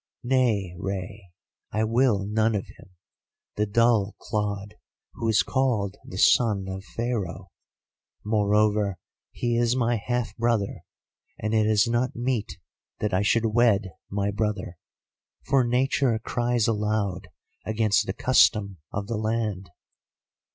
"'Nay, 0.23 0.73
Rei, 0.79 1.29
I 1.71 1.83
will 1.83 2.25
none 2.25 2.55
of 2.55 2.65
him—the 2.65 3.67
dull 3.67 4.15
clod, 4.19 4.73
who 5.13 5.29
is 5.29 5.43
called 5.43 5.95
the 6.03 6.17
son 6.17 6.65
of 6.67 6.83
Pharaoh. 6.95 7.51
Moreover, 8.25 8.97
he 9.31 9.55
is 9.57 9.75
my 9.75 9.97
half 9.97 10.35
brother, 10.37 10.81
and 11.37 11.53
it 11.53 11.67
is 11.67 11.87
not 11.87 12.15
meet 12.15 12.57
that 12.99 13.13
I 13.13 13.21
should 13.21 13.45
wed 13.45 13.91
my 14.09 14.31
brother. 14.31 14.79
For 15.45 15.63
nature 15.63 16.17
cries 16.17 16.67
aloud 16.67 17.27
against 17.63 18.07
the 18.07 18.13
custom 18.13 18.79
of 18.91 19.05
the 19.05 19.17
land. 19.17 19.69